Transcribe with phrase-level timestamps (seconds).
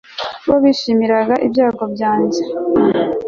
[0.47, 2.41] bo bishimiraga ibyago byanjye